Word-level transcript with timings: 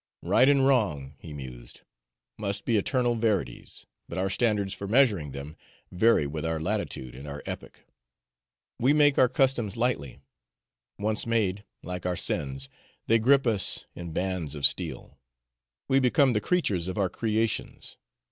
"Right 0.23 0.49
and 0.49 0.65
wrong," 0.65 1.13
he 1.19 1.31
mused, 1.31 1.81
"must 2.35 2.65
be 2.65 2.75
eternal 2.75 3.13
verities, 3.13 3.85
but 4.09 4.17
our 4.17 4.31
standards 4.31 4.73
for 4.73 4.87
measuring 4.87 5.31
them 5.31 5.55
vary 5.91 6.25
with 6.25 6.43
our 6.43 6.59
latitude 6.59 7.13
and 7.13 7.27
our 7.27 7.43
epoch. 7.45 7.85
We 8.79 8.93
make 8.93 9.19
our 9.19 9.29
customs 9.29 9.77
lightly; 9.77 10.19
once 10.97 11.27
made, 11.27 11.65
like 11.83 12.07
our 12.07 12.17
sins, 12.17 12.67
they 13.05 13.19
grip 13.19 13.45
us 13.45 13.85
in 13.93 14.11
bands 14.11 14.55
of 14.55 14.65
steel; 14.65 15.19
we 15.87 15.99
become 15.99 16.33
the 16.33 16.41
creatures 16.41 16.87
of 16.87 16.97
our 16.97 17.07
creations. 17.07 17.97